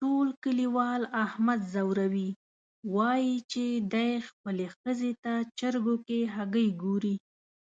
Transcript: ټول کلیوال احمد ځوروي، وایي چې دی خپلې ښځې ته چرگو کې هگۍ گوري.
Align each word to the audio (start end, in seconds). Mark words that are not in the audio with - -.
ټول 0.00 0.28
کلیوال 0.44 1.02
احمد 1.24 1.60
ځوروي، 1.72 2.30
وایي 2.94 3.36
چې 3.52 3.64
دی 3.92 4.10
خپلې 4.28 4.66
ښځې 4.76 5.12
ته 5.22 5.32
چرگو 5.58 5.96
کې 6.06 6.20
هگۍ 6.34 6.68
گوري. 6.82 7.14